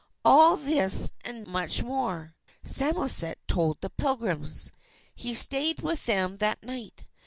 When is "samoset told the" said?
2.63-3.91